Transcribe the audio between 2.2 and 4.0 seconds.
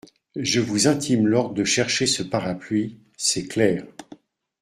parapluie… c’est clair!